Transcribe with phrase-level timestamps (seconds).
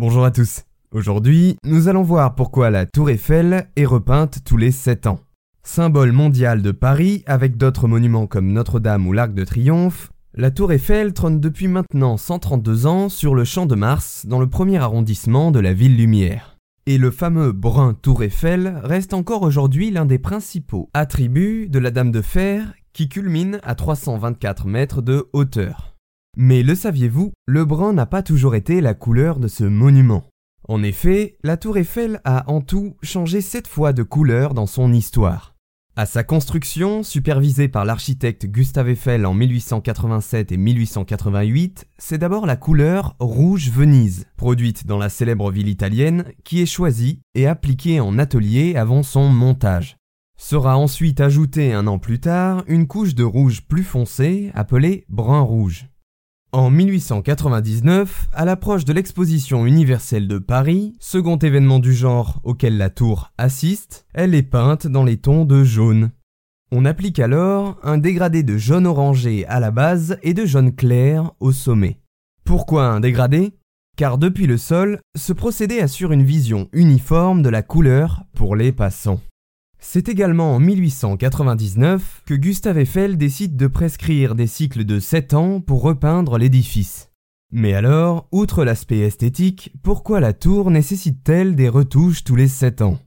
[0.00, 0.62] Bonjour à tous.
[0.92, 5.20] Aujourd'hui, nous allons voir pourquoi la Tour Eiffel est repeinte tous les 7 ans.
[5.62, 10.72] Symbole mondial de Paris avec d'autres monuments comme Notre-Dame ou l'Arc de Triomphe, la Tour
[10.72, 15.50] Eiffel trône depuis maintenant 132 ans sur le Champ de Mars dans le premier arrondissement
[15.50, 16.56] de la ville lumière.
[16.86, 21.90] Et le fameux brun Tour Eiffel reste encore aujourd'hui l'un des principaux attributs de la
[21.90, 25.89] Dame de Fer qui culmine à 324 mètres de hauteur.
[26.36, 30.28] Mais le saviez-vous, le brun n'a pas toujours été la couleur de ce monument.
[30.68, 34.92] En effet, la tour Eiffel a en tout changé sept fois de couleur dans son
[34.92, 35.54] histoire.
[35.96, 42.56] À sa construction, supervisée par l'architecte Gustave Eiffel en 1887 et 1888, c'est d'abord la
[42.56, 48.18] couleur rouge Venise, produite dans la célèbre ville italienne, qui est choisie et appliquée en
[48.18, 49.96] atelier avant son montage.
[50.38, 55.40] Sera ensuite ajoutée un an plus tard une couche de rouge plus foncé appelée brun
[55.40, 55.90] rouge.
[56.52, 62.90] En 1899, à l'approche de l'exposition universelle de Paris, second événement du genre auquel la
[62.90, 66.10] tour assiste, elle est peinte dans les tons de jaune.
[66.72, 71.30] On applique alors un dégradé de jaune orangé à la base et de jaune clair
[71.38, 72.00] au sommet.
[72.44, 73.52] Pourquoi un dégradé?
[73.96, 78.72] Car depuis le sol, ce procédé assure une vision uniforme de la couleur pour les
[78.72, 79.20] passants.
[79.80, 85.60] C'est également en 1899 que Gustave Eiffel décide de prescrire des cycles de 7 ans
[85.60, 87.10] pour repeindre l'édifice.
[87.50, 92.98] Mais alors, outre l'aspect esthétique, pourquoi la tour nécessite-t-elle des retouches tous les 7 ans?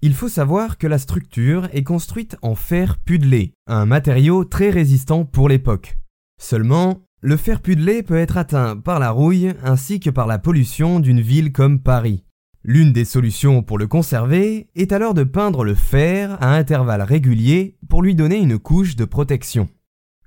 [0.00, 5.24] Il faut savoir que la structure est construite en fer pudelé, un matériau très résistant
[5.24, 5.98] pour l'époque.
[6.40, 10.98] Seulement, le fer pudelé peut être atteint par la rouille ainsi que par la pollution
[10.98, 12.24] d'une ville comme Paris.
[12.64, 17.76] L'une des solutions pour le conserver est alors de peindre le fer à intervalles réguliers
[17.88, 19.68] pour lui donner une couche de protection.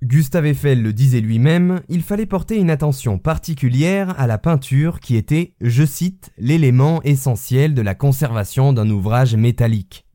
[0.04, 5.16] Gustave Eiffel le disait lui-même, il fallait porter une attention particulière à la peinture qui
[5.16, 10.06] était, je cite, l'élément essentiel de la conservation d'un ouvrage métallique.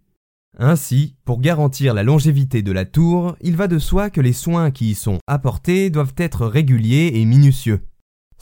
[0.59, 4.71] Ainsi, pour garantir la longévité de la tour, il va de soi que les soins
[4.71, 7.81] qui y sont apportés doivent être réguliers et minutieux.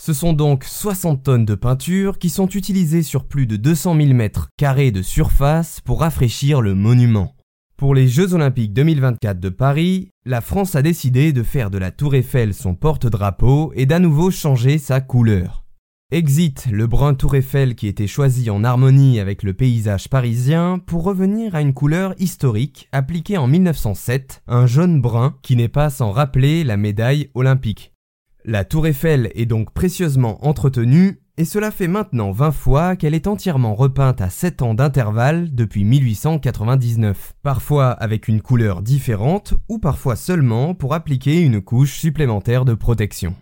[0.00, 4.14] Ce sont donc 60 tonnes de peinture qui sont utilisées sur plus de 200 000
[4.14, 7.34] mètres carrés de surface pour rafraîchir le monument.
[7.76, 11.90] Pour les Jeux Olympiques 2024 de Paris, la France a décidé de faire de la
[11.90, 15.64] Tour Eiffel son porte-drapeau et d'à nouveau changer sa couleur.
[16.12, 21.02] Exit le brun Tour Eiffel qui était choisi en harmonie avec le paysage parisien pour
[21.02, 26.12] revenir à une couleur historique appliquée en 1907, un jaune brun qui n'est pas sans
[26.12, 27.92] rappeler la médaille olympique.
[28.50, 33.26] La tour Eiffel est donc précieusement entretenue et cela fait maintenant 20 fois qu'elle est
[33.26, 40.16] entièrement repeinte à 7 ans d'intervalle depuis 1899, parfois avec une couleur différente ou parfois
[40.16, 43.34] seulement pour appliquer une couche supplémentaire de protection.